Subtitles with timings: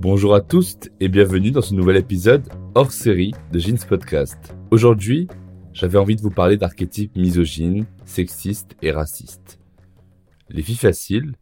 [0.00, 4.56] Bonjour à tous et bienvenue dans ce nouvel épisode hors série de Jeans Podcast.
[4.70, 5.28] Aujourd'hui,
[5.74, 9.60] j'avais envie de vous parler d'archétypes misogynes, sexistes et racistes.
[10.48, 11.34] Les filles faciles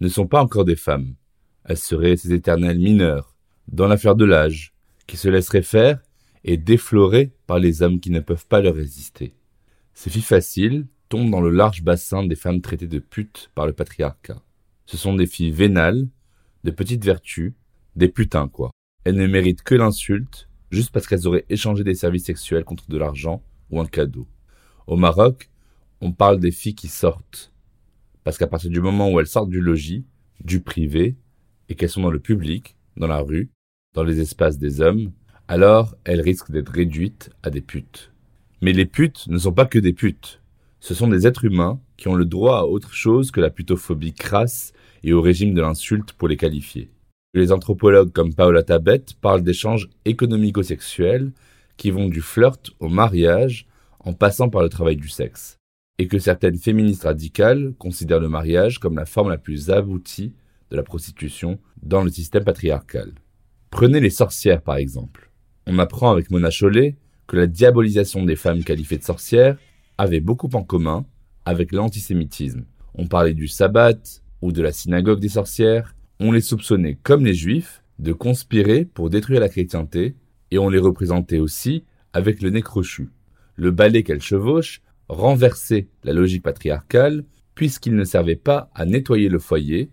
[0.00, 1.16] ne sont pas encore des femmes.
[1.64, 3.34] Elles seraient ces éternelles mineures,
[3.66, 4.74] dans l'affaire de l'âge,
[5.08, 6.00] qui se laisseraient faire
[6.44, 9.34] et déflorées par les hommes qui ne peuvent pas leur résister.
[9.94, 13.72] Ces filles faciles tombent dans le large bassin des femmes traitées de putes par le
[13.72, 14.42] patriarcat.
[14.86, 16.08] Ce sont des filles vénales,
[16.64, 17.52] de petites vertus,
[17.96, 18.70] des putains quoi.
[19.04, 22.98] Elles ne méritent que l'insulte, juste parce qu'elles auraient échangé des services sexuels contre de
[22.98, 24.26] l'argent ou un cadeau.
[24.86, 25.50] Au Maroc,
[26.00, 27.52] on parle des filles qui sortent.
[28.24, 30.04] Parce qu'à partir du moment où elles sortent du logis,
[30.40, 31.16] du privé,
[31.68, 33.50] et qu'elles sont dans le public, dans la rue,
[33.94, 35.12] dans les espaces des hommes,
[35.50, 38.12] alors elles risquent d'être réduites à des putes.
[38.62, 40.40] Mais les putes ne sont pas que des putes.
[40.78, 44.14] Ce sont des êtres humains qui ont le droit à autre chose que la putophobie
[44.14, 46.92] crasse et au régime de l'insulte pour les qualifier.
[47.34, 51.32] Les anthropologues comme Paola Tabet parlent d'échanges économico-sexuels
[51.76, 53.66] qui vont du flirt au mariage
[53.98, 55.56] en passant par le travail du sexe.
[55.98, 60.32] Et que certaines féministes radicales considèrent le mariage comme la forme la plus aboutie
[60.70, 63.14] de la prostitution dans le système patriarcal.
[63.70, 65.29] Prenez les sorcières par exemple.
[65.72, 66.96] On apprend avec Mona Chollet
[67.28, 69.56] que la diabolisation des femmes qualifiées de sorcières
[69.98, 71.06] avait beaucoup en commun
[71.44, 72.64] avec l'antisémitisme.
[72.94, 74.00] On parlait du sabbat
[74.42, 79.10] ou de la synagogue des sorcières, on les soupçonnait, comme les juifs, de conspirer pour
[79.10, 80.16] détruire la chrétienté,
[80.50, 83.10] et on les représentait aussi avec le nez crochu.
[83.54, 89.38] Le balai qu'elles chevauchent renversait la logique patriarcale, puisqu'il ne servait pas à nettoyer le
[89.38, 89.92] foyer,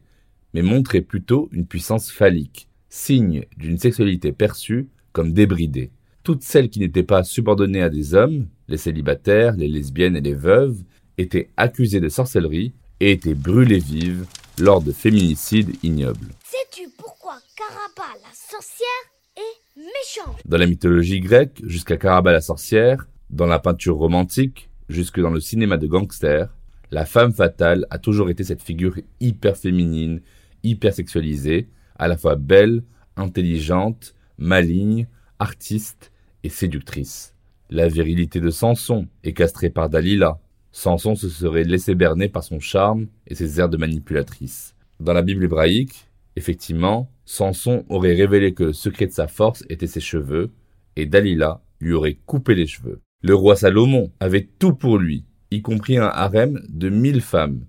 [0.55, 5.89] mais montrait plutôt une puissance phallique, signe d'une sexualité perçue comme débridée.
[6.22, 10.35] Toutes celles qui n'étaient pas subordonnées à des hommes, les célibataires, les lesbiennes et les
[10.35, 10.78] veuves,
[11.17, 14.28] étaient accusées de sorcellerie et étaient brûlées vives
[14.59, 16.28] lors de féminicides ignobles.
[16.44, 18.88] Sais-tu pourquoi Caraba la sorcière
[19.38, 20.39] est méchante?
[20.45, 25.39] Dans la mythologie grecque, jusqu'à Caraba la sorcière, dans la peinture romantique, jusque dans le
[25.39, 26.53] cinéma de gangster,
[26.91, 30.22] la femme fatale a toujours été cette figure hyper féminine,
[30.61, 32.84] hyper sexualisée, à la fois belle,
[33.16, 35.07] intelligente, maligne,
[35.39, 36.11] artiste
[36.43, 37.33] et séductrice.
[37.69, 40.39] La virilité de Samson est castrée par Dalila,
[40.71, 44.75] Samson se serait laissé berner par son charme et ses airs de manipulatrice.
[44.99, 49.87] Dans la Bible hébraïque, effectivement, Samson aurait révélé que le secret de sa force était
[49.87, 50.51] ses cheveux,
[50.95, 53.01] et Dalila lui aurait coupé les cheveux.
[53.23, 57.65] Le roi Salomon avait tout pour lui, y compris un harem de mille femmes,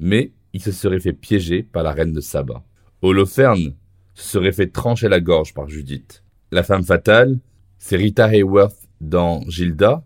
[0.00, 2.64] mais il se serait fait piéger par la reine de Saba.
[3.02, 3.74] Holoferne
[4.18, 6.24] se serait fait trancher la gorge par Judith.
[6.50, 7.38] La femme fatale,
[7.78, 10.04] c'est Rita Hayworth dans Gilda,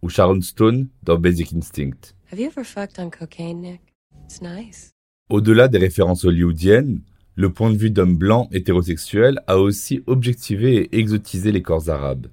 [0.00, 2.14] ou Sharon Stone dans Basic Instinct.
[5.30, 7.00] Au-delà des références hollywoodiennes,
[7.34, 12.28] le point de vue d'homme blanc hétérosexuel a aussi objectivé et exotisé les corps arabes.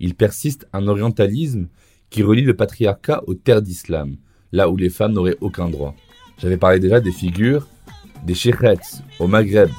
[0.00, 1.68] Il persiste un orientalisme
[2.10, 4.16] qui relie le patriarcat aux terres d'islam,
[4.52, 5.94] là où les femmes n'auraient aucun droit.
[6.38, 7.68] J'avais parlé déjà des figures
[8.24, 8.78] des shirets
[9.18, 9.70] au Maghreb,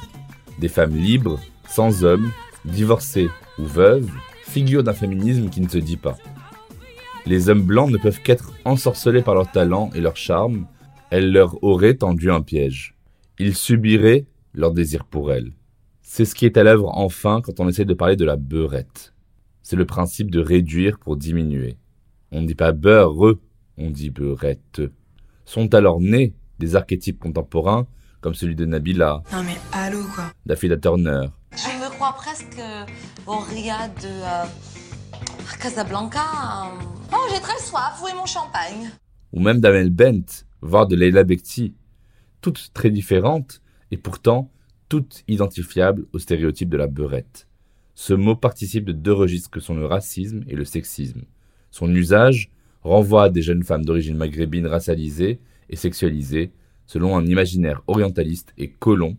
[0.59, 2.31] des femmes libres, sans hommes,
[2.63, 4.09] divorcées ou veuves,
[4.43, 6.17] figures d'un féminisme qui ne se dit pas.
[7.25, 10.67] Les hommes blancs ne peuvent qu'être ensorcelés par leur talent et leur charme,
[11.09, 12.95] elles leur auraient tendu un piège.
[13.39, 15.51] Ils subiraient leur désir pour elles.
[16.01, 19.13] C'est ce qui est à l'œuvre enfin quand on essaie de parler de la beurette.
[19.63, 21.77] C'est le principe de réduire pour diminuer.
[22.35, 23.15] On ne dit pas beurre,
[23.77, 24.81] on dit beurette.
[25.45, 27.87] Sont alors nés des archétypes contemporains
[28.19, 29.23] comme celui de Nabila.
[29.31, 30.33] Non mais allô quoi.
[30.45, 31.27] D'Afida Turner.
[31.53, 32.59] Je me crois presque
[33.25, 34.45] au Ria de euh,
[35.61, 36.19] Casablanca.
[37.13, 38.91] Oh, j'ai très soif, où est mon champagne?
[39.31, 41.73] Ou même d'Amel Bent, voire de Leila Bekti.
[42.41, 43.61] Toutes très différentes
[43.91, 44.51] et pourtant
[44.89, 47.47] toutes identifiables au stéréotype de la beurette.
[47.93, 51.21] Ce mot participe de deux registres que sont le racisme et le sexisme.
[51.75, 52.51] Son usage
[52.83, 56.53] renvoie à des jeunes femmes d'origine maghrébine racialisées et sexualisées
[56.87, 59.17] selon un imaginaire orientaliste et colon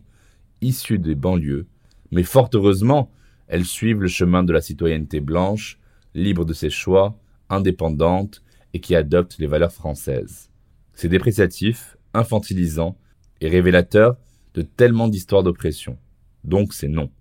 [0.61, 1.67] issu des banlieues,
[2.09, 3.11] mais fort heureusement,
[3.45, 5.77] elles suivent le chemin de la citoyenneté blanche,
[6.15, 7.15] libre de ses choix,
[7.47, 8.41] indépendante
[8.73, 10.49] et qui adopte les valeurs françaises.
[10.95, 12.97] C'est dépréciatif, infantilisant
[13.39, 14.17] et révélateur
[14.55, 15.99] de tellement d'histoires d'oppression.
[16.43, 17.11] Donc c'est non.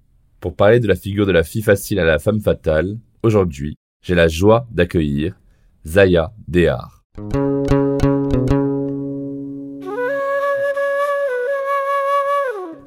[0.40, 4.14] Pour parler de la figure de la fille facile à la femme fatale, aujourd'hui, j'ai
[4.14, 5.34] la joie d'accueillir
[5.84, 7.02] Zaya Dehar.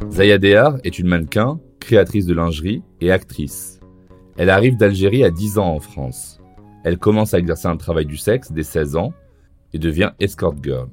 [0.09, 3.79] Zaya Dehar est une mannequin, créatrice de lingerie et actrice.
[4.37, 6.39] Elle arrive d'Algérie à 10 ans en France.
[6.83, 9.13] Elle commence à exercer un travail du sexe dès 16 ans
[9.73, 10.87] et devient escort girl.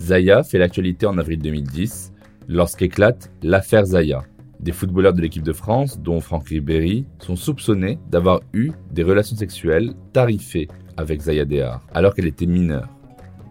[0.00, 2.12] Zaya fait l'actualité en avril 2010
[2.48, 4.22] lorsqu'éclate l'affaire Zaya.
[4.60, 9.34] Des footballeurs de l'équipe de France, dont Franck Ribéry, sont soupçonnés d'avoir eu des relations
[9.34, 10.68] sexuelles tarifées
[10.98, 12.90] avec Zaya Dehar, alors qu'elle était mineure.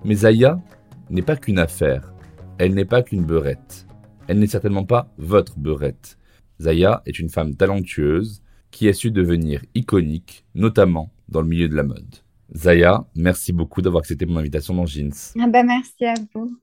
[0.06, 0.61] Mais Zaya
[1.09, 2.13] n'est pas qu'une affaire,
[2.59, 3.88] elle n'est pas qu'une beurette.
[4.27, 6.19] Elle n'est certainement pas votre beurette.
[6.61, 11.75] Zaya est une femme talentueuse qui a su devenir iconique, notamment dans le milieu de
[11.75, 12.17] la mode.
[12.56, 15.33] Zaya, merci beaucoup d'avoir accepté mon invitation dans Jeans.
[15.39, 16.56] Ah bah merci à vous.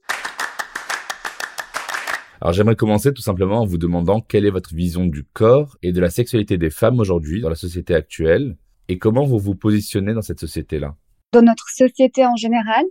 [2.41, 5.93] Alors j'aimerais commencer tout simplement en vous demandant quelle est votre vision du corps et
[5.93, 8.57] de la sexualité des femmes aujourd'hui dans la société actuelle
[8.89, 10.95] et comment vous vous positionnez dans cette société-là.
[11.33, 12.85] Dans notre société en général,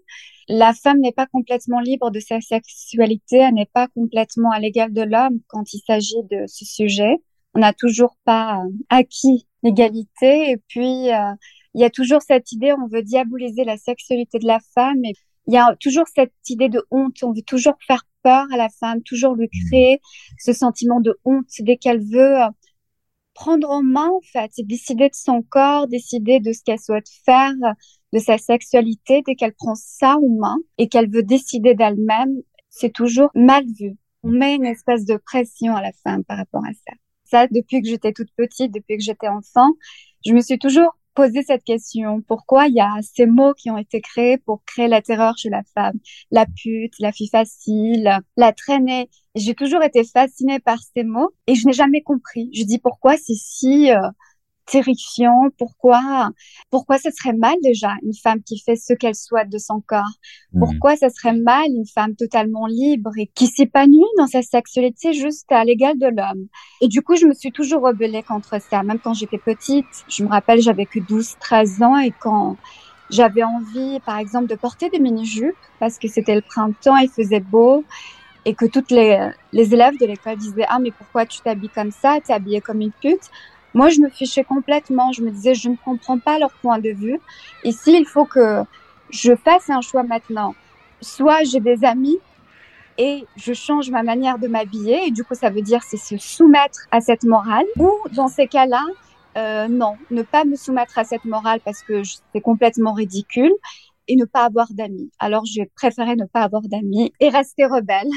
[0.48, 4.92] la femme n'est pas complètement libre de sa sexualité, elle n'est pas complètement à l'égal
[4.92, 7.18] de l'homme quand il s'agit de ce sujet.
[7.54, 11.34] On n'a toujours pas euh, acquis l'égalité et puis euh,
[11.74, 15.14] il y a toujours cette idée, on veut diaboliser la sexualité de la femme et
[15.48, 18.70] il y a toujours cette idée de honte, on veut toujours faire peur à la
[18.70, 19.68] femme, toujours lui mmh.
[19.68, 20.02] créer
[20.40, 22.50] ce sentiment de honte dès qu'elle veut euh,
[23.36, 27.10] prendre en main, en fait, et décider de son corps, décider de ce qu'elle souhaite
[27.24, 27.54] faire,
[28.14, 32.34] de sa sexualité, dès qu'elle prend ça en main et qu'elle veut décider d'elle-même,
[32.70, 33.96] c'est toujours mal vu.
[34.24, 36.94] On met une espèce de pression à la femme par rapport à ça.
[37.26, 39.70] Ça, depuis que j'étais toute petite, depuis que j'étais enfant,
[40.26, 42.22] je me suis toujours poser cette question.
[42.22, 45.50] Pourquoi il y a ces mots qui ont été créés pour créer la terreur chez
[45.50, 45.98] la femme?
[46.32, 49.10] La pute, la fille facile, la traînée.
[49.36, 52.50] J'ai toujours été fascinée par ces mots et je n'ai jamais compris.
[52.54, 54.00] Je dis pourquoi c'est si euh,
[54.66, 56.30] terrifiant Pourquoi
[56.72, 60.04] pourquoi ce serait mal déjà une femme qui fait ce qu'elle souhaite de son corps?
[60.54, 60.60] Mmh.
[60.60, 65.52] Pourquoi ce serait mal une femme totalement libre et qui s'épanouit dans sa sexualité juste
[65.52, 66.48] à l'égal de l'homme?
[66.82, 69.86] Et du coup, je me suis toujours rebellée contre ça, même quand j'étais petite.
[70.08, 72.58] Je me rappelle, j'avais que 12, 13 ans et quand
[73.10, 77.40] j'avais envie, par exemple, de porter des mini-jupes parce que c'était le printemps, il faisait
[77.40, 77.86] beau
[78.46, 81.92] et que toutes les, les élèves de l'école disaient ah mais pourquoi tu t'habilles comme
[81.92, 83.30] ça, t'es habillée comme une pute?
[83.76, 85.12] Moi, je me fichais complètement.
[85.12, 87.20] Je me disais, je ne comprends pas leur point de vue.
[87.66, 88.64] Ici, il faut que
[89.10, 90.56] je fasse un choix maintenant.
[91.02, 92.18] Soit j'ai des amis
[92.98, 96.18] et je change ma manière de m'habiller et du coup, ça veut dire c'est se
[96.18, 97.66] soumettre à cette morale.
[97.78, 98.84] Ou dans ces cas-là,
[99.38, 103.52] euh, non, ne pas me soumettre à cette morale parce que c'est complètement ridicule
[104.08, 105.12] et ne pas avoir d'amis.
[105.20, 108.08] Alors, j'ai préféré ne pas avoir d'amis et rester rebelle.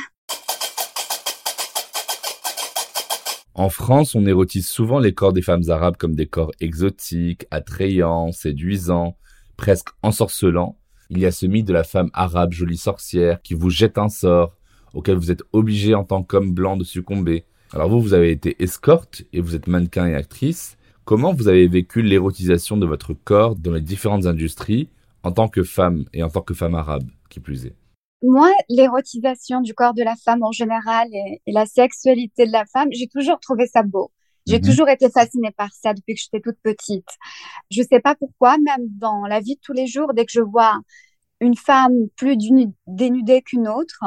[3.59, 8.31] En France, on érotise souvent les corps des femmes arabes comme des corps exotiques, attrayants,
[8.31, 9.17] séduisants,
[9.57, 10.79] presque ensorcelants.
[11.11, 14.11] Il y a ce mythe de la femme arabe jolie sorcière qui vous jette un
[14.11, 14.55] sort,
[14.95, 17.47] auquel vous êtes obligé en tant qu'homme blanc de succomber.
[17.73, 20.79] Alors vous, vous avez été escorte et vous êtes mannequin et actrice.
[21.05, 24.89] Comment vous avez vécu l'érotisation de votre corps dans les différentes industries
[25.25, 27.75] en tant que femme et en tant que femme arabe, qui plus est?
[28.23, 32.89] Moi, l'érotisation du corps de la femme en général et, la sexualité de la femme,
[32.91, 34.11] j'ai toujours trouvé ça beau.
[34.47, 34.65] J'ai mhm.
[34.65, 37.09] toujours été fascinée par ça depuis que j'étais toute petite.
[37.71, 40.41] Je sais pas pourquoi, même dans la vie de tous les jours, dès que je
[40.41, 40.79] vois
[41.41, 42.37] une femme plus
[42.87, 44.03] dénudée qu'une autre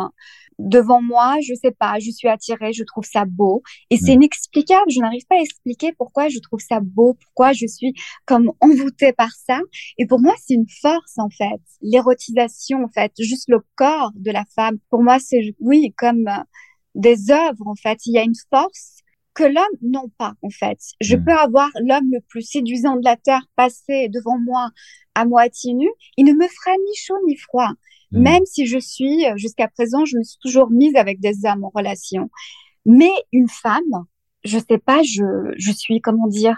[0.59, 4.21] devant moi, je sais pas, je suis attirée, je trouve ça beau et c'est mm.
[4.21, 7.93] inexplicable, je n'arrive pas à expliquer pourquoi je trouve ça beau, pourquoi je suis
[8.25, 9.59] comme envoûtée par ça
[9.97, 14.31] et pour moi c'est une force en fait, l'érotisation en fait, juste le corps de
[14.31, 14.77] la femme.
[14.89, 16.43] Pour moi c'est oui, comme euh,
[16.95, 18.97] des œuvres en fait, il y a une force
[19.33, 20.79] que l'homme non pas en fait.
[20.99, 21.25] Je hmm.
[21.25, 24.69] peux avoir l'homme le plus séduisant de la terre passer devant moi
[25.15, 27.71] à moitié nu, il ne me fera ni chaud ni froid.
[28.11, 28.21] Hmm.
[28.21, 31.71] Même si je suis jusqu'à présent, je me suis toujours mise avec des hommes en
[31.73, 32.29] relation.
[32.85, 34.05] Mais une femme,
[34.43, 36.57] je sais pas, je je suis comment dire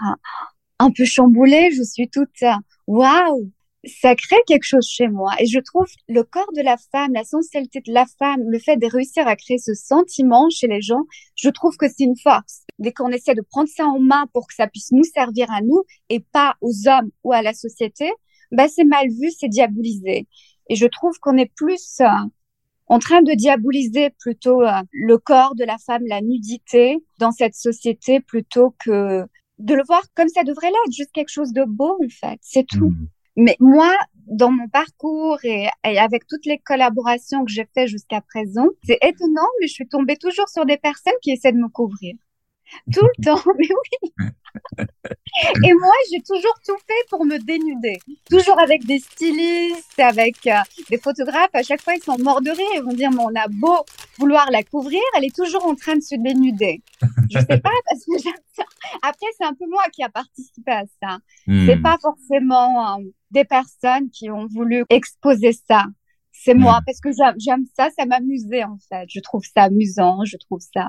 [0.79, 2.43] un peu chamboulée, je suis toute
[2.87, 3.51] waouh,
[3.85, 5.33] ça crée quelque chose chez moi.
[5.39, 8.77] Et je trouve le corps de la femme, la sensualité de la femme, le fait
[8.77, 11.03] de réussir à créer ce sentiment chez les gens,
[11.35, 12.62] je trouve que c'est une force.
[12.79, 15.61] Dès qu'on essaie de prendre ça en main pour que ça puisse nous servir à
[15.61, 18.11] nous et pas aux hommes ou à la société,
[18.51, 20.27] bah c'est mal vu, c'est diabolisé.
[20.69, 22.07] Et je trouve qu'on est plus euh,
[22.87, 27.55] en train de diaboliser plutôt euh, le corps de la femme, la nudité dans cette
[27.55, 29.25] société plutôt que
[29.59, 32.65] de le voir comme ça devrait l'être, juste quelque chose de beau en fait, c'est
[32.65, 32.89] tout.
[32.89, 33.07] Hmm.
[33.35, 33.91] Mais moi,
[34.27, 38.99] dans mon parcours et, et avec toutes les collaborations que j'ai fait jusqu'à présent, c'est
[39.01, 42.15] étonnant, mais je suis tombée toujours sur des personnes qui essaient de me couvrir.
[42.91, 44.27] Tout le temps, mais oui.
[45.65, 47.97] Et moi, j'ai toujours tout fait pour me dénuder.
[48.29, 51.49] Toujours avec des stylistes, avec euh, des photographes.
[51.53, 52.67] À chaque fois, ils sont morts de rire.
[52.75, 53.83] Ils vont dire, mais on a beau
[54.17, 56.81] vouloir la couvrir, elle est toujours en train de se dénuder.
[57.29, 58.63] Je sais pas, parce que j'aime ça.
[59.01, 61.17] Après, c'est un peu moi qui a participé à ça.
[61.47, 61.65] Hmm.
[61.67, 65.85] C'est pas forcément euh, des personnes qui ont voulu exposer ça.
[66.43, 66.83] C'est moi, Mm.
[66.85, 67.09] parce que
[67.39, 69.05] j'aime- ça, ça m'amusait en fait.
[69.09, 70.87] Je trouve ça amusant, je trouve ça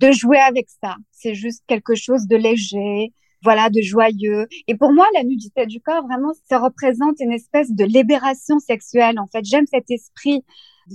[0.00, 0.96] de jouer avec ça.
[1.10, 4.46] C'est juste quelque chose de léger, voilà, de joyeux.
[4.66, 9.18] Et pour moi, la nudité du corps, vraiment, ça représente une espèce de libération sexuelle.
[9.18, 10.42] En fait, j'aime cet esprit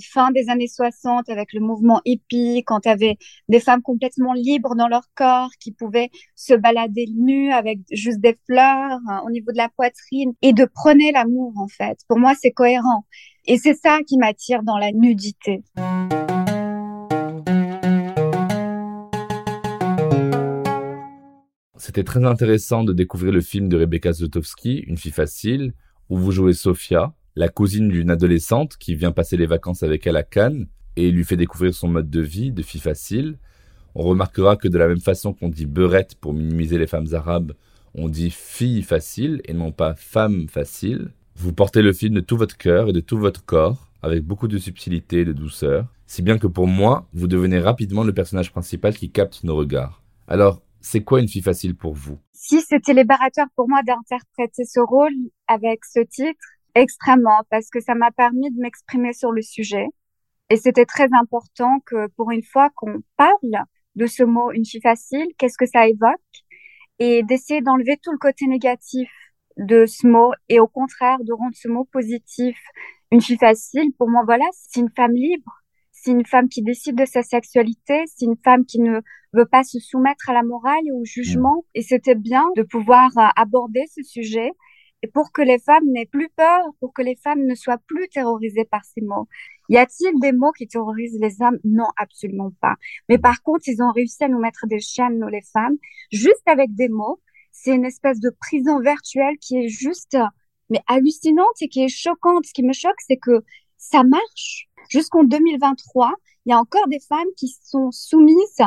[0.02, 3.18] fin des années 60 avec le mouvement hippie, quand tu avais
[3.50, 8.38] des femmes complètement libres dans leur corps, qui pouvaient se balader nues avec juste des
[8.46, 12.00] fleurs hein, au niveau de la poitrine et de prôner l'amour, en fait.
[12.08, 13.06] Pour moi, c'est cohérent.
[13.46, 15.64] Et c'est ça qui m'attire dans la nudité.
[21.78, 25.74] C'était très intéressant de découvrir le film de Rebecca Zlotowski, Une fille facile,
[26.10, 30.18] où vous jouez Sophia, la cousine d'une adolescente qui vient passer les vacances avec elle
[30.18, 33.38] à Cannes et lui fait découvrir son mode de vie de fille facile.
[33.96, 37.54] On remarquera que de la même façon qu'on dit beurette pour minimiser les femmes arabes,
[37.96, 41.12] on dit fille facile et non pas femme facile.
[41.36, 44.48] Vous portez le film de tout votre cœur et de tout votre corps, avec beaucoup
[44.48, 48.52] de subtilité et de douceur, si bien que pour moi, vous devenez rapidement le personnage
[48.52, 50.04] principal qui capte nos regards.
[50.28, 52.20] Alors, c'est quoi une fille facile pour vous?
[52.34, 55.14] Si c'était libérateur pour moi d'interpréter ce rôle
[55.48, 59.88] avec ce titre, extrêmement, parce que ça m'a permis de m'exprimer sur le sujet.
[60.50, 63.64] Et c'était très important que pour une fois qu'on parle
[63.96, 66.20] de ce mot une fille facile, qu'est-ce que ça évoque
[67.00, 69.10] et d'essayer d'enlever tout le côté négatif
[69.58, 72.58] de ce mot et au contraire de rendre ce mot positif.
[73.12, 75.52] Une fille facile, pour moi, voilà, c'est une femme libre,
[75.92, 79.02] c'est une femme qui décide de sa sexualité, c'est une femme qui ne
[79.34, 81.66] veut pas se soumettre à la morale et au jugement.
[81.76, 84.54] Et c'était bien de pouvoir euh, aborder ce sujet et
[85.08, 88.66] pour que les femmes n'aient plus peur, pour que les femmes ne soient plus terrorisées
[88.66, 89.28] par ces mots.
[89.70, 91.60] Y a-t-il des mots qui terrorisent les hommes?
[91.64, 92.76] Non, absolument pas.
[93.10, 95.78] Mais par contre, ils ont réussi à nous mettre des chaînes, nous les femmes,
[96.12, 97.22] juste avec des mots.
[97.52, 100.18] C'est une espèce de prison virtuelle qui est juste,
[100.70, 102.46] mais hallucinante et qui est choquante.
[102.46, 103.44] Ce qui me choque, c'est que
[103.78, 104.68] ça marche.
[104.90, 106.14] Jusqu'en 2023,
[106.46, 108.62] il y a encore des femmes qui sont soumises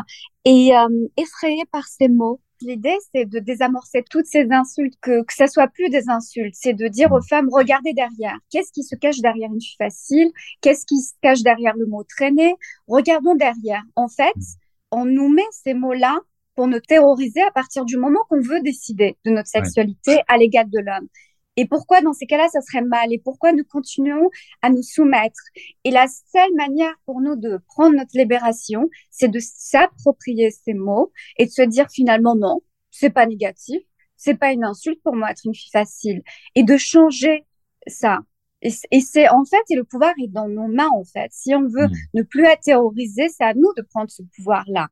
[0.44, 2.40] et euh, effrayées par ces mots.
[2.62, 6.54] L'idée, c'est de désamorcer toutes ces insultes, que, que ça soit plus des insultes.
[6.54, 8.36] C'est de dire aux femmes, regardez derrière.
[8.50, 10.30] Qu'est-ce qui se cache derrière une fille facile?
[10.62, 12.54] Qu'est-ce qui se cache derrière le mot traîner?
[12.88, 13.82] Regardons derrière.
[13.94, 14.34] En fait,
[14.90, 16.18] on nous met ces mots-là
[16.54, 20.70] pour nous terroriser à partir du moment qu'on veut décider de notre sexualité à l'égal
[20.70, 21.08] de l'homme.
[21.56, 23.12] Et pourquoi dans ces cas-là, ça serait mal?
[23.12, 24.28] Et pourquoi nous continuons
[24.62, 25.40] à nous soumettre?
[25.84, 31.12] Et la seule manière pour nous de prendre notre libération, c'est de s'approprier ces mots
[31.38, 32.60] et de se dire finalement non,
[32.90, 33.80] c'est pas négatif,
[34.16, 36.22] c'est pas une insulte pour moi être une fille facile,
[36.54, 37.44] et de changer
[37.86, 38.20] ça.
[38.62, 41.28] Et, c'est en fait, et le pouvoir est dans nos mains en fait.
[41.30, 41.92] Si on veut Mmh.
[42.14, 44.88] ne plus être terrorisé, c'est à nous de prendre ce pouvoir-là.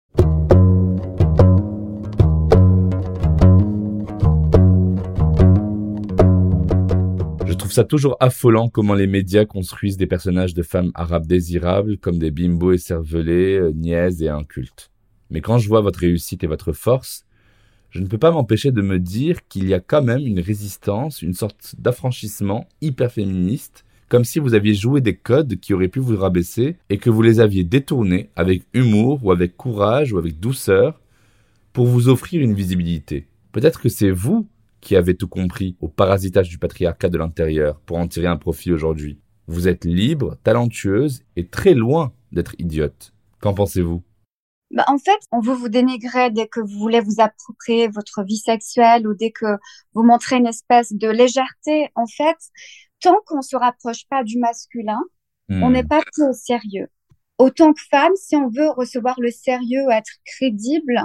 [7.65, 12.19] Trouve ça toujours affolant comment les médias construisent des personnages de femmes arabes désirables comme
[12.19, 14.91] des bimbos écervelés, euh, niaises et incultes.
[15.31, 17.25] Mais quand je vois votre réussite et votre force,
[17.89, 21.23] je ne peux pas m'empêcher de me dire qu'il y a quand même une résistance,
[21.23, 26.01] une sorte d'affranchissement hyper féministe, comme si vous aviez joué des codes qui auraient pu
[26.01, 30.39] vous rabaisser et que vous les aviez détournés avec humour ou avec courage ou avec
[30.39, 31.01] douceur
[31.73, 33.27] pour vous offrir une visibilité.
[33.53, 34.47] Peut-être que c'est vous
[34.85, 38.73] qui avez tout compris au parasitage du patriarcat de l'intérieur pour en tirer un profit
[38.73, 39.19] aujourd'hui.
[39.49, 43.13] Vous êtes libre, talentueuse et très loin d'être idiote.
[43.41, 44.03] Qu'en pensez-vous?
[44.71, 48.39] Bah, en fait, on veut vous dénigrer dès que vous voulez vous approprier votre vie
[48.39, 49.47] sexuelle ou dès que
[49.95, 51.91] vous montrez une espèce de légèreté.
[51.95, 52.37] En fait,
[53.01, 55.01] tant qu'on se rapproche pas du masculin,
[55.61, 55.73] on Hmm.
[55.73, 56.89] n'est pas pris au sérieux.
[57.39, 61.03] Autant que femme, si on veut recevoir le sérieux, être crédible,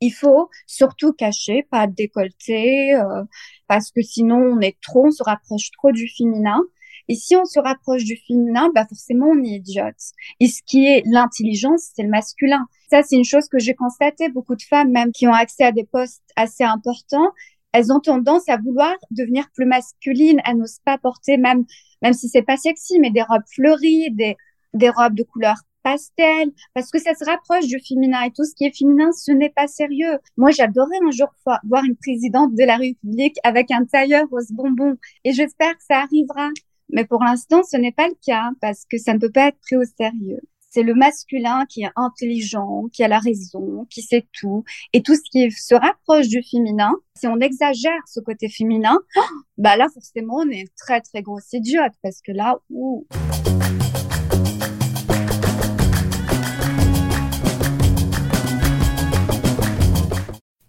[0.00, 3.24] il faut surtout cacher, pas décolleter, euh,
[3.66, 6.60] parce que sinon on est trop, on se rapproche trop du féminin.
[7.08, 9.96] Et si on se rapproche du féminin, bah forcément on est idiote.
[10.38, 12.66] Et ce qui est l'intelligence, c'est le masculin.
[12.90, 14.28] Ça, c'est une chose que j'ai constaté.
[14.28, 17.30] Beaucoup de femmes, même qui ont accès à des postes assez importants,
[17.72, 20.40] elles ont tendance à vouloir devenir plus masculines.
[20.44, 21.64] Elles n'osent pas porter même,
[22.02, 24.36] même si c'est pas sexy, mais des robes fleuries, des,
[24.74, 28.54] des robes de couleur pastel, parce que ça se rapproche du féminin et tout ce
[28.54, 30.18] qui est féminin, ce n'est pas sérieux.
[30.36, 31.28] Moi, j'adorais un jour
[31.64, 36.00] voir une présidente de la République avec un tailleur rose bonbon et j'espère que ça
[36.00, 36.48] arrivera.
[36.90, 39.58] Mais pour l'instant, ce n'est pas le cas parce que ça ne peut pas être
[39.60, 40.40] pris au sérieux.
[40.74, 44.64] C'est le masculin qui est intelligent, qui a la raison, qui sait tout.
[44.94, 48.98] Et tout ce qui se rapproche du féminin, si on exagère ce côté féminin,
[49.58, 53.06] bah là, forcément, on est très, très gros idiote parce que là, ouh.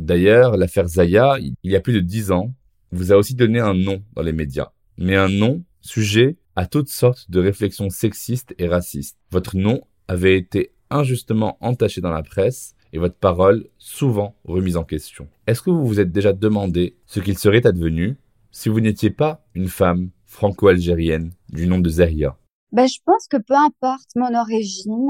[0.03, 2.53] D'ailleurs, l'affaire Zaya, il y a plus de dix ans,
[2.91, 4.73] vous a aussi donné un nom dans les médias.
[4.97, 9.17] Mais un nom sujet à toutes sortes de réflexions sexistes et racistes.
[9.31, 9.79] Votre nom
[10.09, 15.29] avait été injustement entaché dans la presse et votre parole souvent remise en question.
[15.47, 18.17] Est-ce que vous vous êtes déjà demandé ce qu'il serait advenu
[18.51, 22.37] si vous n'étiez pas une femme franco-algérienne du nom de Zaria
[22.73, 25.07] ben, Je pense que peu importe mon origine,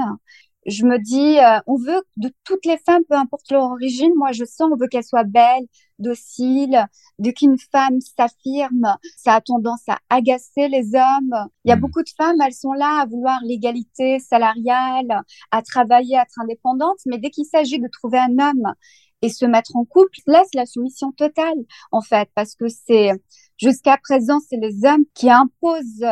[0.66, 4.32] je me dis, euh, on veut de toutes les femmes, peu importe leur origine, moi
[4.32, 5.66] je sens, on veut qu'elles soient belles,
[6.00, 6.86] dociles,
[7.20, 11.36] de qu'une femme s'affirme, ça a tendance à agacer les hommes.
[11.66, 11.80] Il y a hmm.
[11.80, 17.00] beaucoup de femmes, elles sont là à vouloir l'égalité salariale, à travailler, à être indépendantes,
[17.06, 18.74] mais dès qu'il s'agit de trouver un homme
[19.22, 21.58] et se mettre en couple, là c'est la soumission totale
[21.92, 23.12] en fait, parce que c'est
[23.58, 26.06] jusqu'à présent c'est les hommes qui imposent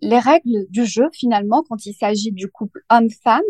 [0.00, 3.42] les règles du jeu finalement quand il s'agit du couple homme-femme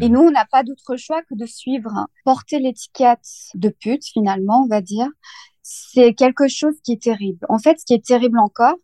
[0.00, 0.12] et hmm.
[0.12, 4.68] nous, on n'a pas d'autre choix que de suivre, porter l'étiquette de pute, finalement, on
[4.68, 5.08] va dire.
[5.62, 7.44] C'est quelque chose qui est terrible.
[7.48, 8.76] En fait, ce qui est terrible encore,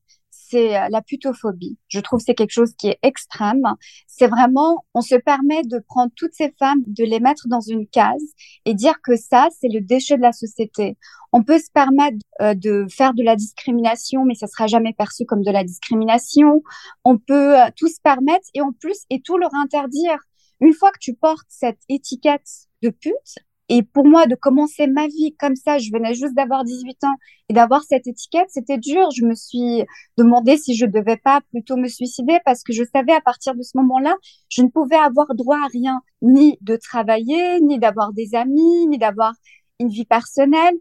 [0.48, 1.78] c'est euh, la putophobie.
[1.88, 3.66] Je trouve c'est quelque chose qui est extrême.
[4.06, 7.86] C'est vraiment, on se permet de prendre toutes ces femmes, de les mettre dans une
[7.86, 8.22] case
[8.64, 10.96] et dire que ça, c'est le déchet de la société.
[11.32, 15.24] On peut se permettre euh, de faire de la discrimination, mais ça sera jamais perçu
[15.24, 16.62] comme de la discrimination.
[17.04, 20.18] On peut euh, tout se permettre et en plus, et tout leur interdire.
[20.60, 22.48] Une fois que tu portes cette étiquette
[22.82, 23.36] de pute,
[23.68, 27.16] et pour moi, de commencer ma vie comme ça, je venais juste d'avoir 18 ans
[27.48, 29.08] et d'avoir cette étiquette, c'était dur.
[29.10, 29.82] Je me suis
[30.16, 33.62] demandé si je devais pas plutôt me suicider parce que je savais à partir de
[33.62, 34.14] ce moment-là,
[34.50, 38.98] je ne pouvais avoir droit à rien, ni de travailler, ni d'avoir des amis, ni
[38.98, 39.34] d'avoir
[39.80, 40.74] une vie personnelle.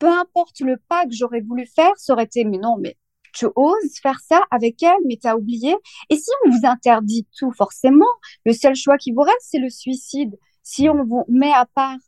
[0.00, 2.96] Peu importe le pas que j'aurais voulu faire, ça aurait été, mais non, mais
[3.36, 5.74] tu oses faire ça avec elle, mais tu as oublié.
[6.10, 8.06] Et si on vous interdit tout, forcément,
[8.44, 10.36] le seul choix qui vous reste, c'est le suicide.
[10.62, 11.98] Si on vous met à part,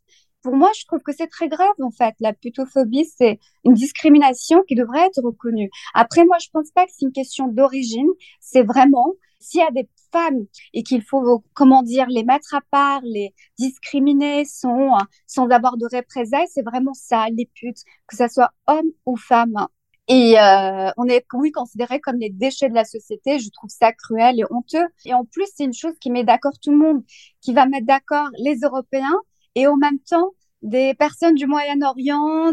[0.43, 2.15] pour moi, je trouve que c'est très grave, en fait.
[2.21, 5.71] La putophobie, c'est une discrimination qui devrait être reconnue.
[5.95, 8.09] Après, moi, je pense pas que c'est une question d'origine.
[8.41, 12.61] C'est vraiment, s'il y a des femmes et qu'il faut, comment dire, les mettre à
[12.71, 18.29] part, les discriminer sans, sans avoir de représailles, c'est vraiment ça, les putes, que ça
[18.29, 19.67] soit homme ou femme.
[20.09, 23.39] Et euh, on est, oui, considérés comme les déchets de la société.
[23.39, 24.87] Je trouve ça cruel et honteux.
[25.05, 27.03] Et en plus, c'est une chose qui met d'accord tout le monde,
[27.43, 29.21] qui va mettre d'accord les Européens
[29.55, 30.31] et en même temps
[30.63, 32.53] des personnes du Moyen-Orient,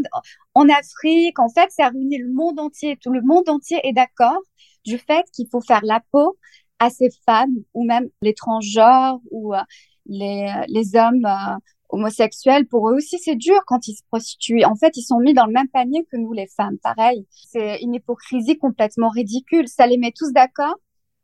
[0.54, 1.39] en Afrique.
[1.39, 2.98] En fait, ça a ruiné le monde entier.
[2.98, 4.41] Tout le monde entier est d'accord
[4.84, 6.38] du fait qu'il faut faire la peau
[6.80, 9.62] à ces femmes ou même les transgenres ou euh,
[10.08, 11.58] les, les hommes euh,
[11.89, 14.65] homosexuels, pour eux aussi, c'est dur quand ils se prostituent.
[14.65, 16.78] En fait, ils sont mis dans le même panier que nous, les femmes.
[16.82, 17.26] Pareil.
[17.32, 19.67] C'est une hypocrisie complètement ridicule.
[19.67, 20.76] Ça les met tous d'accord.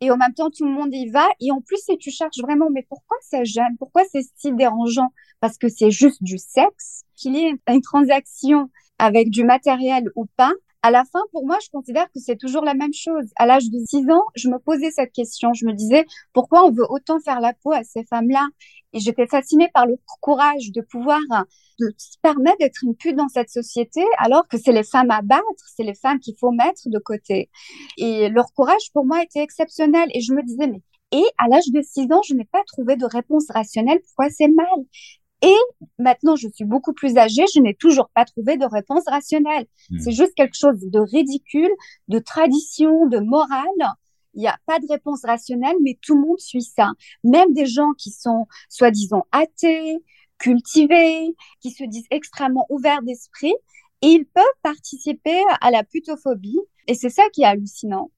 [0.03, 1.27] Et en même temps, tout le monde y va.
[1.39, 3.77] Et en plus, tu cherches vraiment, mais pourquoi c'est jeune?
[3.77, 5.09] Pourquoi c'est si dérangeant?
[5.39, 7.03] Parce que c'est juste du sexe?
[7.15, 11.57] Qu'il y ait une transaction avec du matériel ou pas, à la fin, pour moi,
[11.63, 13.25] je considère que c'est toujours la même chose.
[13.37, 15.53] À l'âge de 6 ans, je me posais cette question.
[15.53, 18.47] Je me disais, pourquoi on veut autant faire la peau à ces femmes-là?
[18.93, 21.19] Et j'étais fascinée par le courage de pouvoir
[21.79, 25.21] de se permettre d'être une pute dans cette société, alors que c'est les femmes à
[25.21, 25.43] battre,
[25.75, 27.49] c'est les femmes qu'il faut mettre de côté.
[27.97, 30.09] Et leur courage, pour moi, était exceptionnel.
[30.13, 32.95] Et je me disais, mais et à l'âge de 6 ans, je n'ai pas trouvé
[32.95, 34.65] de réponse rationnelle pourquoi c'est mal?
[35.41, 35.55] Et
[35.97, 39.65] maintenant, je suis beaucoup plus âgée, je n'ai toujours pas trouvé de réponse rationnelle.
[39.89, 39.99] Hmm.
[39.99, 41.71] C'est juste quelque chose de ridicule,
[42.07, 43.95] de tradition, de morale.
[44.33, 46.91] Il n'y a pas de réponse rationnelle, mais tout le monde suit ça.
[47.23, 49.97] Même des gens qui sont soi-disant athées,
[50.37, 53.53] cultivés, qui se disent extrêmement ouverts d'esprit,
[54.01, 56.59] et ils peuvent participer à la putophobie.
[56.87, 58.09] Et c'est ça qui est hallucinant.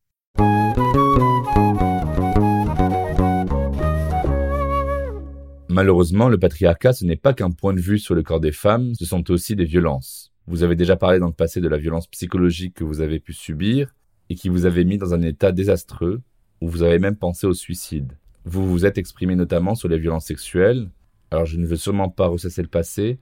[5.74, 8.94] Malheureusement, le patriarcat, ce n'est pas qu'un point de vue sur le corps des femmes,
[8.94, 10.32] ce sont aussi des violences.
[10.46, 13.34] Vous avez déjà parlé dans le passé de la violence psychologique que vous avez pu
[13.34, 13.92] subir
[14.30, 16.22] et qui vous avait mis dans un état désastreux
[16.62, 18.14] où vous avez même pensé au suicide.
[18.46, 20.92] Vous vous êtes exprimé notamment sur les violences sexuelles.
[21.32, 23.18] Alors je ne veux sûrement pas ressasser le passé,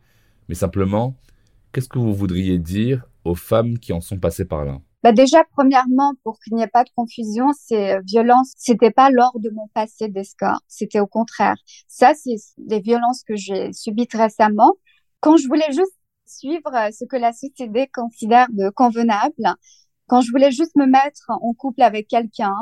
[0.50, 1.16] mais simplement,
[1.72, 4.82] qu'est-ce que vous voudriez dire aux femmes qui en sont passées par là?
[5.04, 8.52] Bah déjà, premièrement, pour qu'il n'y ait pas de confusion, c'est euh, violences.
[8.56, 10.64] C'était pas lors de mon passé d'escorte.
[10.68, 11.56] C'était au contraire.
[11.88, 14.74] Ça, c'est des violences que j'ai subies récemment.
[15.20, 19.56] Quand je voulais juste suivre euh, ce que la société considère de convenable,
[20.08, 22.56] quand je voulais juste me mettre en couple avec quelqu'un,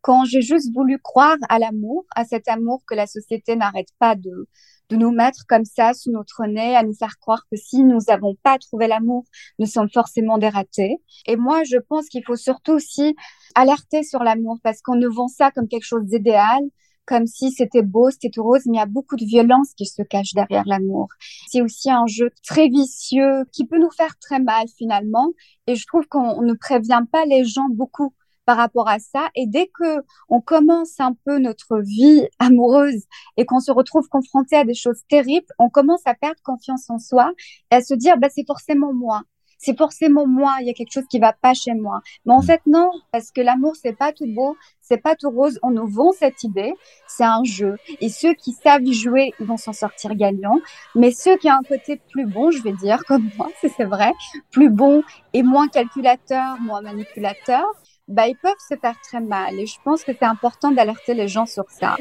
[0.00, 4.16] quand j'ai juste voulu croire à l'amour, à cet amour que la société n'arrête pas
[4.16, 4.48] de,
[4.90, 7.98] de nous mettre comme ça sous notre nez, à nous faire croire que si nous
[8.08, 9.24] n'avons pas trouvé l'amour,
[9.58, 10.98] nous sommes forcément des ratés.
[11.26, 13.16] Et moi, je pense qu'il faut surtout aussi
[13.54, 16.62] alerter sur l'amour parce qu'on nous vend ça comme quelque chose d'idéal,
[17.06, 19.86] comme si c'était beau, c'était tout rose, mais il y a beaucoup de violence qui
[19.86, 21.08] se cache derrière l'amour.
[21.48, 25.32] C'est aussi un jeu très vicieux qui peut nous faire très mal finalement.
[25.66, 29.28] Et je trouve qu'on ne prévient pas les gens beaucoup par rapport à ça.
[29.34, 33.04] Et dès que on commence un peu notre vie amoureuse
[33.36, 36.98] et qu'on se retrouve confronté à des choses terribles, on commence à perdre confiance en
[36.98, 37.32] soi
[37.70, 39.22] et à se dire, bah, c'est forcément moi.
[39.58, 42.02] C'est forcément moi, il y a quelque chose qui va pas chez moi.
[42.26, 42.46] Mais en mm.
[42.46, 45.58] fait, non, parce que l'amour, c'est pas tout beau, c'est pas tout rose.
[45.62, 46.74] On nous vend cette idée.
[47.08, 47.76] C'est un jeu.
[48.00, 50.58] Et ceux qui savent y jouer, ils vont s'en sortir gagnants.
[50.94, 54.12] Mais ceux qui ont un côté plus bon, je vais dire, comme moi, c'est vrai,
[54.50, 55.02] plus bon
[55.32, 57.64] et moins calculateur, moins manipulateur,
[58.08, 59.58] bah, ils peuvent se faire très mal.
[59.58, 61.96] Et je pense que c'est important d'alerter les gens sur ça.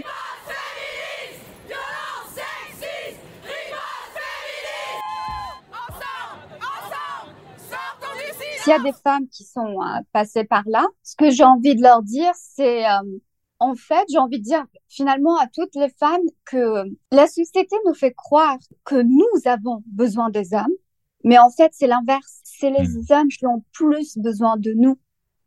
[8.63, 11.75] S'il y a des femmes qui sont euh, passées par là, ce que j'ai envie
[11.75, 13.19] de leur dire, c'est euh,
[13.59, 17.93] en fait, j'ai envie de dire finalement à toutes les femmes que la société nous
[17.93, 20.71] fait croire que nous avons besoin des hommes,
[21.25, 22.39] mais en fait, c'est l'inverse.
[22.43, 23.05] C'est les mmh.
[23.09, 24.97] hommes qui ont plus besoin de nous.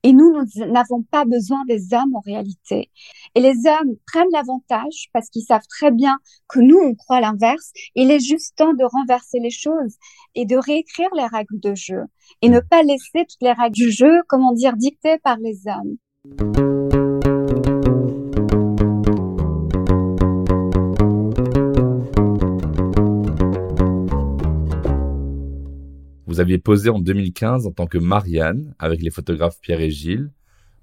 [0.02, 2.90] Et nous, nous n'avons pas besoin des hommes en réalité.
[3.34, 7.72] Et les hommes prennent l'avantage parce qu'ils savent très bien que nous, on croit l'inverse.
[7.94, 9.96] Il est juste temps de renverser les choses
[10.34, 12.02] et de réécrire les règles de jeu
[12.42, 16.65] et ne pas laisser toutes les règles du jeu, comment dire, dictées par les hommes.
[26.36, 30.30] Vous aviez posé en 2015 en tant que Marianne avec les photographes Pierre et Gilles.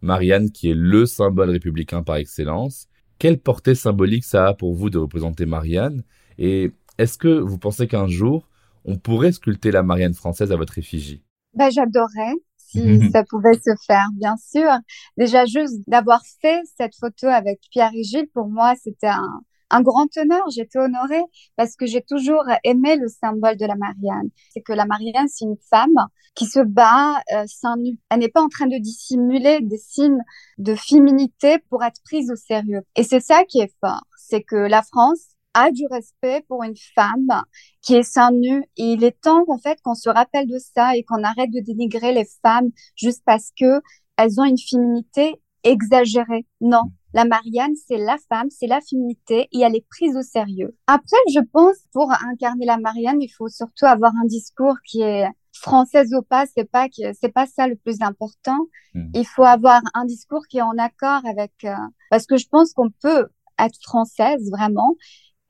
[0.02, 2.88] Marianne qui est le symbole républicain par excellence.
[3.20, 6.02] Quelle portée symbolique ça a pour vous de représenter Marianne?
[6.40, 8.50] Et est-ce que vous pensez qu'un jour,
[8.84, 11.22] on pourrait sculpter la Marianne française à votre effigie?
[11.54, 14.72] Ben, J'adorerais si ça pouvait se faire, bien sûr.
[15.18, 19.82] Déjà, juste d'avoir fait cette photo avec Pierre et Gilles, pour moi, c'était un, un
[19.82, 20.44] grand honneur.
[20.50, 21.24] J'étais honorée
[21.56, 24.30] parce que j'ai toujours aimé le symbole de la Marianne.
[24.52, 28.00] C'est que la Marianne, c'est une femme qui se bat euh, seins nus.
[28.10, 30.24] Elle n'est pas en train de dissimuler des signes
[30.58, 32.82] de féminité pour être prise au sérieux.
[32.96, 34.04] Et c'est ça qui est fort.
[34.18, 37.44] C'est que la France a du respect pour une femme
[37.82, 38.64] qui est seins nus.
[38.78, 41.60] Et il est temps, en fait, qu'on se rappelle de ça et qu'on arrête de
[41.60, 43.82] dénigrer les femmes juste parce que
[44.18, 46.46] elles ont une féminité exagérée.
[46.62, 46.92] Non.
[47.14, 50.76] La Marianne, c'est la femme, c'est la féminité et elle est prise au sérieux.
[50.88, 55.28] Après, je pense, pour incarner la Marianne, il faut surtout avoir un discours qui est
[55.54, 58.58] française ou pas, c'est pas c'est pas ça le plus important.
[58.96, 59.10] Hmm.
[59.14, 61.76] Il faut avoir un discours qui est en accord avec euh,
[62.10, 63.28] parce que je pense qu'on peut
[63.60, 64.96] être française vraiment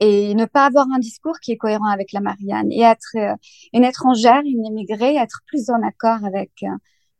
[0.00, 3.34] et ne pas avoir un discours qui est cohérent avec la Marianne et être euh,
[3.72, 6.68] une étrangère, une immigrée, être plus en accord avec euh,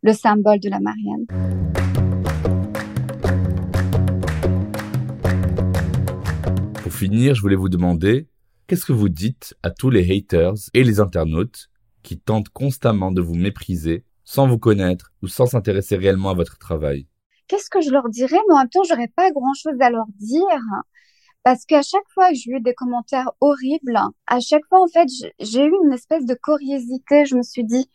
[0.02, 2.03] le symbole de la Marianne.
[6.94, 8.28] Finir, je voulais vous demander,
[8.66, 11.68] qu'est-ce que vous dites à tous les haters et les internautes
[12.02, 16.58] qui tentent constamment de vous mépriser sans vous connaître ou sans s'intéresser réellement à votre
[16.58, 17.06] travail?
[17.48, 18.38] Qu'est-ce que je leur dirais?
[18.48, 20.60] Mais en même temps, j'aurais pas grand-chose à leur dire
[21.42, 25.08] parce qu'à chaque fois que j'ai eu des commentaires horribles, à chaque fois, en fait,
[25.38, 27.26] j'ai eu une espèce de curiosité.
[27.26, 27.86] Je me suis dit,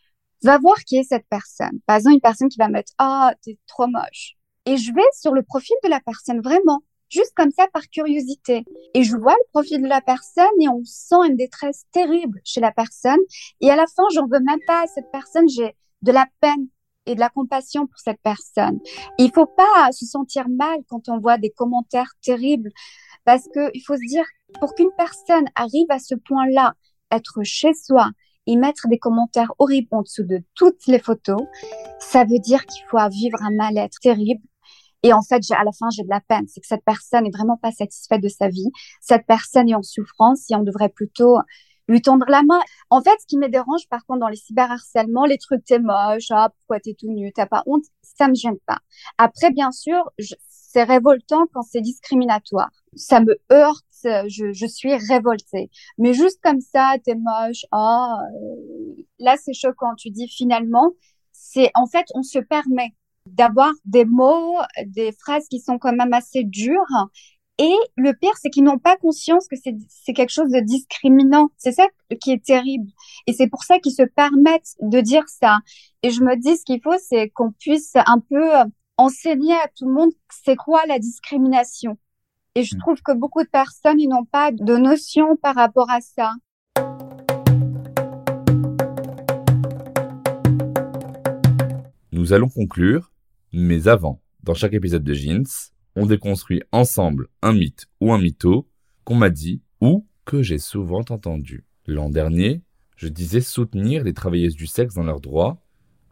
[0.44, 1.80] va voir qui est cette personne.
[1.86, 4.36] Par exemple, une personne qui va mettre, ah, t'es trop moche.
[4.66, 8.64] Et je vais sur le profil de la personne vraiment juste comme ça par curiosité.
[8.94, 12.60] Et je vois le profil de la personne et on sent une détresse terrible chez
[12.60, 13.20] la personne.
[13.60, 16.68] Et à la fin, j'en veux même pas à cette personne, j'ai de la peine
[17.06, 18.78] et de la compassion pour cette personne.
[19.18, 22.70] il faut pas se sentir mal quand on voit des commentaires terribles
[23.24, 24.24] parce que il faut se dire
[24.60, 26.74] pour qu'une personne arrive à ce point-là,
[27.10, 28.10] être chez soi
[28.46, 31.40] et mettre des commentaires horribles en dessous de toutes les photos,
[31.98, 34.42] ça veut dire qu'il faut vivre un mal-être terrible
[35.02, 36.46] et en fait, à la fin, j'ai de la peine.
[36.48, 38.70] C'est que cette personne est vraiment pas satisfaite de sa vie.
[39.00, 41.38] Cette personne est en souffrance et on devrait plutôt
[41.88, 42.60] lui tendre la main.
[42.90, 46.30] En fait, ce qui me dérange, par contre, dans les cyberharcèlements, les trucs, t'es moche,
[46.30, 48.78] ah, pourquoi t'es tout nu, t'as pas honte, ça me gêne pas.
[49.18, 50.10] Après, bien sûr,
[50.48, 52.70] c'est révoltant quand c'est discriminatoire.
[52.94, 55.70] Ça me heurte, je, je suis révoltée.
[55.98, 58.18] Mais juste comme ça, t'es moche, ah,
[59.18, 59.94] là, c'est choquant.
[59.96, 60.92] Tu dis finalement,
[61.32, 62.94] c'est en fait, on se permet
[63.32, 67.08] d'avoir des mots, des phrases qui sont quand même assez dures.
[67.58, 71.50] Et le pire, c'est qu'ils n'ont pas conscience que c'est quelque chose de discriminant.
[71.58, 71.86] C'est ça
[72.20, 72.90] qui est terrible.
[73.26, 75.58] Et c'est pour ça qu'ils se permettent de dire ça.
[76.02, 78.50] Et je me dis, ce qu'il faut, c'est qu'on puisse un peu
[78.96, 80.10] enseigner à tout le monde
[80.44, 81.98] c'est quoi la discrimination.
[82.54, 82.80] Et je hmm.
[82.80, 86.32] trouve que beaucoup de personnes, ils n'ont pas de notion par rapport à ça.
[92.12, 93.12] Nous allons conclure,
[93.52, 98.68] mais avant, dans chaque épisode de Jeans, on déconstruit ensemble un mythe ou un mytho
[99.04, 101.64] qu'on m'a dit ou que j'ai souvent entendu.
[101.86, 102.62] L'an dernier,
[102.96, 105.60] je disais soutenir les travailleuses du sexe dans leurs droits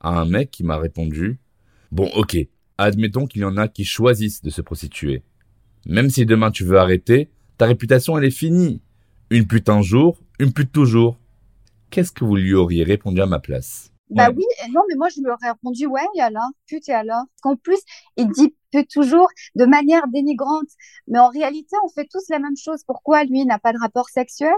[0.00, 1.38] à un mec qui m'a répondu
[1.90, 2.36] Bon, ok,
[2.76, 5.22] admettons qu'il y en a qui choisissent de se prostituer.
[5.86, 8.80] Même si demain tu veux arrêter, ta réputation elle est finie.
[9.30, 11.18] Une pute un jour, une pute toujours.
[11.90, 13.92] Qu'est-ce que vous lui auriez répondu à ma place?
[14.10, 17.24] Bah oui, non, mais moi je lui aurais répondu ouais, et alors, pute et alors?
[17.26, 17.78] Parce qu'en plus,
[18.16, 18.54] il dit
[18.92, 20.68] toujours de manière dénigrante.
[21.06, 22.84] Mais en réalité, on fait tous la même chose.
[22.86, 24.54] Pourquoi lui n'a pas de rapport sexuel?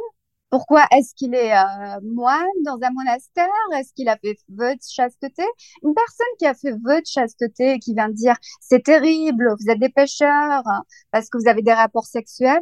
[0.50, 3.46] Pourquoi est-ce qu'il est, euh, moine dans un monastère?
[3.76, 5.44] Est-ce qu'il a fait vœu de chasteté?
[5.84, 9.54] Une personne qui a fait vœu de chasteté et qui vient de dire c'est terrible,
[9.60, 10.64] vous êtes des pêcheurs
[11.12, 12.58] parce que vous avez des rapports sexuels,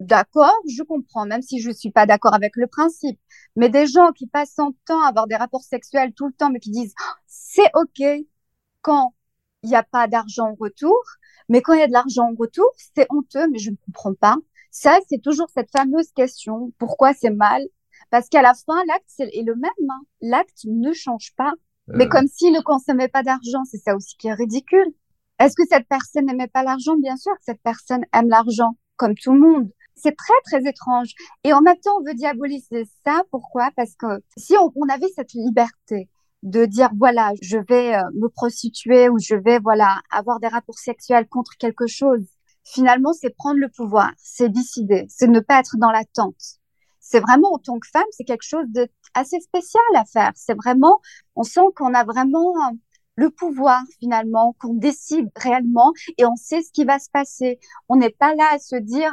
[0.00, 3.18] d'accord, je comprends, même si je suis pas d'accord avec le principe.
[3.56, 6.50] Mais des gens qui passent son temps à avoir des rapports sexuels tout le temps,
[6.50, 8.24] mais qui disent oh, c'est ok
[8.82, 9.14] quand
[9.62, 10.98] il n'y a pas d'argent en retour,
[11.48, 14.14] mais quand il y a de l'argent en retour, c'est honteux, mais je ne comprends
[14.14, 14.36] pas.
[14.70, 17.62] Ça, c'est toujours cette fameuse question pourquoi c'est mal?
[18.10, 19.90] Parce qu'à la fin, l'acte est le même.
[19.90, 20.00] Hein.
[20.20, 21.52] L'acte ne change pas.
[21.88, 22.08] Mais euh.
[22.08, 24.86] comme s'il ne consommait pas d'argent, c'est ça aussi qui est ridicule.
[25.38, 26.96] Est-ce que cette personne n'aimait pas l'argent?
[26.96, 29.70] Bien sûr que cette personne aime l'argent, comme tout le monde.
[30.00, 31.12] C'est très, très étrange.
[31.44, 33.22] Et en même temps, on veut diaboliser ça.
[33.30, 33.70] Pourquoi?
[33.76, 34.06] Parce que
[34.36, 36.08] si on, avait cette liberté
[36.42, 40.78] de dire, voilà, je vais euh, me prostituer ou je vais, voilà, avoir des rapports
[40.78, 42.24] sexuels contre quelque chose,
[42.64, 46.58] finalement, c'est prendre le pouvoir, c'est décider, c'est ne pas être dans l'attente.
[47.00, 50.32] C'est vraiment, en tant que femme, c'est quelque chose de assez spécial à faire.
[50.34, 51.00] C'est vraiment,
[51.34, 52.54] on sent qu'on a vraiment
[53.16, 57.58] le pouvoir finalement, qu'on décide réellement et on sait ce qui va se passer.
[57.88, 59.12] On n'est pas là à se dire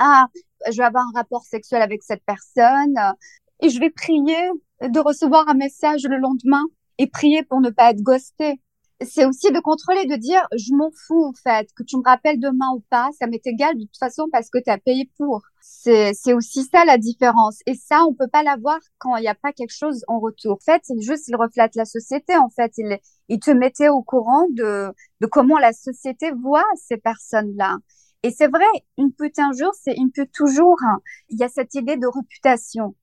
[0.00, 0.28] ah,
[0.70, 3.12] je vais avoir un rapport sexuel avec cette personne euh,
[3.60, 4.48] et je vais prier
[4.80, 6.64] de recevoir un message le lendemain
[6.96, 8.60] et prier pour ne pas être ghosté.
[9.02, 12.40] C'est aussi de contrôler, de dire, je m'en fous en fait, que tu me rappelles
[12.40, 15.42] demain ou pas, ça m'est égal de toute façon parce que tu as payé pour.
[15.62, 17.60] C'est, aussi ça la différence.
[17.66, 20.52] Et ça, on peut pas l'avoir quand il n'y a pas quelque chose en retour.
[20.52, 22.36] En fait, c'est juste, il reflète la société.
[22.36, 24.92] En fait, il, il te mettait au courant de
[25.30, 27.76] comment la société voit ces personnes-là.
[28.22, 28.64] Et c'est vrai,
[28.98, 30.76] une pute un jour, c'est une pute toujours.
[30.82, 31.00] Hein.
[31.28, 32.94] Il y a cette idée de réputation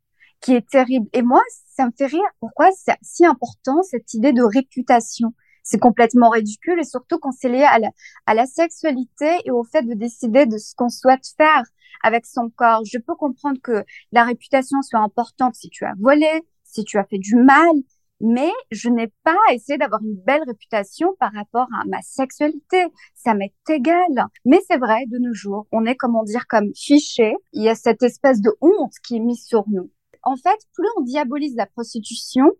[0.41, 1.07] qui est terrible.
[1.13, 1.41] Et moi,
[1.75, 2.29] ça me fait rire.
[2.39, 5.33] Pourquoi c'est si important cette idée de réputation?
[5.63, 7.89] C'est complètement ridicule et surtout quand c'est lié à la,
[8.25, 11.63] à la sexualité et au fait de décider de ce qu'on souhaite faire
[12.03, 12.83] avec son corps.
[12.85, 16.29] Je peux comprendre que la réputation soit importante si tu as volé,
[16.63, 17.73] si tu as fait du mal,
[18.19, 22.85] mais je n'ai pas essayé d'avoir une belle réputation par rapport à ma sexualité.
[23.13, 24.27] Ça m'est égal.
[24.45, 27.35] Mais c'est vrai, de nos jours, on est, comment dire, comme fiché.
[27.53, 29.91] Il y a cette espèce de honte qui est mise sur nous.
[30.23, 32.51] En fait, plus on diabolise la prostitution,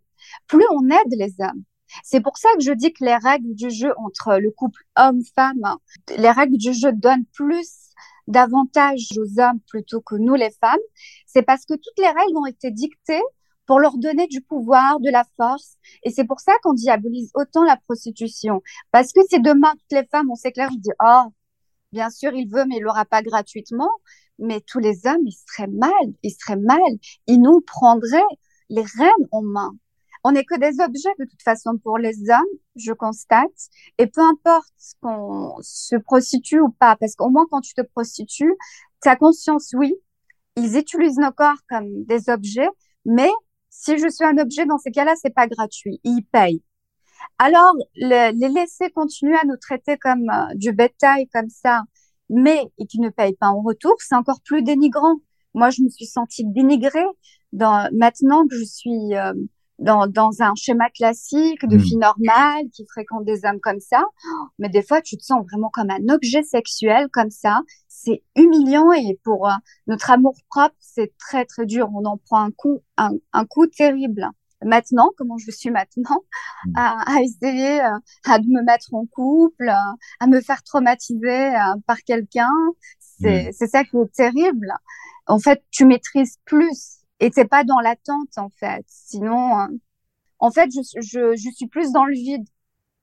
[0.48, 1.64] plus on aide les hommes.
[2.04, 5.78] C'est pour ça que je dis que les règles du jeu entre le couple homme-femme,
[6.18, 7.88] les règles du jeu donnent plus
[8.28, 10.78] d'avantages aux hommes plutôt que nous les femmes.
[11.26, 13.24] C'est parce que toutes les règles ont été dictées
[13.68, 15.76] pour leur donner du pouvoir, de la force.
[16.04, 18.62] Et c'est pour ça qu'on diabolise autant la prostitution.
[18.92, 21.26] Parce que c'est demain, toutes les femmes, on s'éclaire, je dis, oh,
[21.92, 23.92] bien sûr, il veut, mais il l'aura pas gratuitement.
[24.40, 25.92] Mais tous les hommes, ils seraient mal,
[26.24, 26.80] ils seraient mal.
[27.28, 28.22] Ils nous prendraient
[28.70, 29.76] les rênes en main.
[30.24, 33.70] On n'est que des objets de toute façon pour les hommes, je constate.
[33.98, 38.54] Et peu importe qu'on se prostitue ou pas, parce qu'au moins quand tu te prostitues,
[39.02, 39.94] ta conscience, oui,
[40.56, 42.70] ils utilisent nos corps comme des objets,
[43.06, 43.30] mais
[43.80, 46.00] si je suis un objet, dans ces cas-là, c'est pas gratuit.
[46.04, 46.64] Ils payent.
[47.38, 51.84] Alors, les laisser continuer à nous traiter comme euh, du bétail, comme ça,
[52.30, 52.60] mais
[52.90, 55.18] qui ne payent pas en retour, c'est encore plus dénigrant.
[55.54, 57.06] Moi, je me suis sentie dénigrée
[57.54, 59.34] dans, maintenant que je suis euh,
[59.80, 61.80] dans, dans un schéma classique de mmh.
[61.80, 64.04] fille normale qui fréquente des hommes comme ça.
[64.60, 67.62] Mais des fois, tu te sens vraiment comme un objet sexuel comme ça.
[67.88, 69.54] C'est humiliant et pour euh,
[69.88, 71.90] notre amour propre, c'est très très dur.
[71.94, 74.28] On en prend un coup, un, un coup terrible.
[74.66, 76.24] Maintenant, comment je suis maintenant,
[76.66, 76.72] mmh.
[76.76, 81.52] à, à essayer euh, à me mettre en couple, euh, à me faire traumatiser
[81.86, 82.50] par quelqu'un,
[83.00, 83.52] c'est mmh.
[83.54, 84.74] c'est ça qui est terrible.
[85.28, 88.86] En fait, tu maîtrises plus et c'est pas dans l'attente en fait.
[88.88, 89.68] Sinon, euh,
[90.40, 92.46] En fait, je, je, je suis plus dans le vide,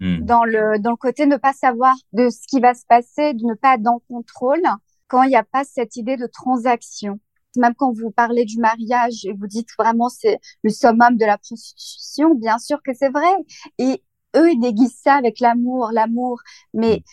[0.01, 0.25] Hmm.
[0.25, 3.45] dans le, dans le côté ne pas savoir de ce qui va se passer, de
[3.47, 4.63] ne pas être dans le contrôle
[5.09, 7.21] quand il n'y a pas cette idée de transaction.
[7.57, 11.39] Même quand vous parlez du mariage et vous dites vraiment c'est le summum de la
[11.39, 13.33] prostitution, bien sûr que c'est vrai.
[13.79, 14.03] Et
[14.37, 16.41] eux, ils déguisent ça avec l'amour, l'amour.
[16.75, 17.05] Mais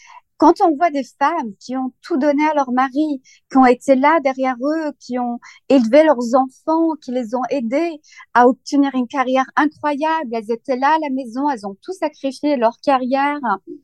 [0.41, 3.93] quand on voit des femmes qui ont tout donné à leur mari, qui ont été
[3.93, 5.37] là derrière eux, qui ont
[5.69, 8.01] élevé leurs enfants, qui les ont aidés
[8.33, 12.55] à obtenir une carrière incroyable, elles étaient là à la maison, elles ont tout sacrifié
[12.55, 13.37] leur carrière,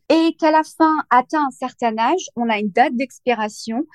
[0.10, 3.86] et qu'à la fin, atteint un certain âge, on a une date d'expiration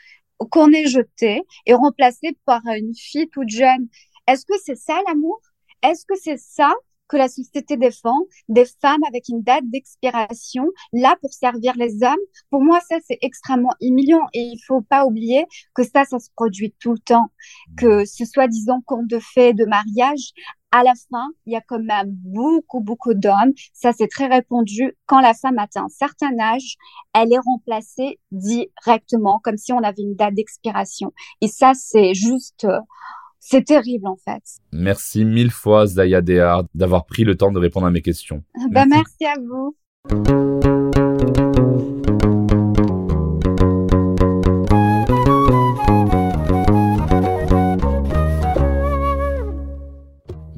[0.53, 3.89] qu'on est jeté et remplacé par une fille toute jeune.
[4.29, 5.41] Est-ce que c'est ça l'amour?
[5.83, 6.73] Est-ce que c'est ça
[7.13, 12.25] que la société défend des femmes avec une date d'expiration là pour servir les hommes.
[12.49, 15.45] Pour moi, ça, c'est extrêmement humiliant et il faut pas oublier
[15.75, 17.31] que ça, ça se produit tout le temps.
[17.77, 20.33] Que ce soit, disons, conte de fées, de mariage,
[20.71, 23.53] à la fin, il y a quand même beaucoup, beaucoup d'hommes.
[23.75, 24.97] Ça, c'est très répandu.
[25.05, 26.77] Quand la femme atteint un certain âge,
[27.15, 31.13] elle est remplacée directement, comme si on avait une date d'expiration.
[31.43, 32.81] Et ça, c'est juste, euh,
[33.45, 34.43] c'est terrible, en fait.
[34.73, 38.45] Merci mille fois, Zaya Dehard, d'avoir pris le temps de répondre à mes questions.
[38.71, 39.77] Ben, merci à vous.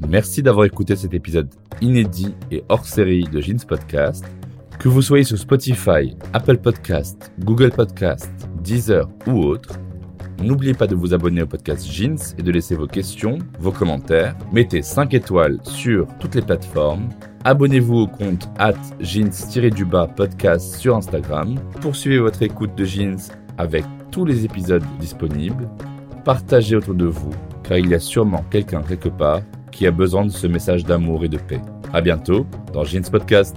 [0.07, 1.49] Merci d'avoir écouté cet épisode
[1.81, 4.25] inédit et hors série de Jeans Podcast.
[4.79, 8.31] Que vous soyez sur Spotify, Apple Podcast, Google Podcast,
[8.63, 9.79] Deezer ou autre,
[10.43, 14.37] n'oubliez pas de vous abonner au podcast Jeans et de laisser vos questions, vos commentaires.
[14.53, 17.09] Mettez 5 étoiles sur toutes les plateformes.
[17.45, 21.57] Abonnez-vous au compte at jeans-du-bas podcast sur Instagram.
[21.81, 23.19] Poursuivez votre écoute de Jeans
[23.59, 25.69] avec tous les épisodes disponibles.
[26.25, 30.25] Partagez autour de vous, car il y a sûrement quelqu'un quelque part qui a besoin
[30.25, 31.61] de ce message d'amour et de paix.
[31.93, 33.57] À bientôt dans Jeans Podcast.